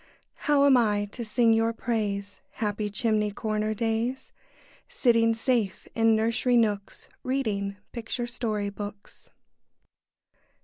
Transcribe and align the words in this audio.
How 0.49 0.65
am 0.65 0.77
I 0.77 1.05
to 1.11 1.23
sing 1.23 1.53
your 1.53 1.73
praise, 1.73 2.39
Happy 2.53 2.89
chimney 2.89 3.29
corner 3.29 3.75
days, 3.75 4.31
Sitting 4.89 5.35
safe 5.35 5.87
in 5.93 6.15
nursery 6.15 6.57
nooks, 6.57 7.07
Reading 7.21 7.77
picture 7.91 8.25
story 8.25 8.69
books? 8.71 9.29